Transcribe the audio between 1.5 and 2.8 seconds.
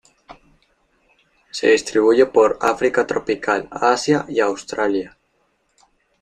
Se distribuye por